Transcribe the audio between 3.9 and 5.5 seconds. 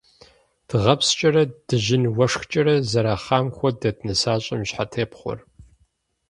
нысащӏэм и щхьэтепхъуэр.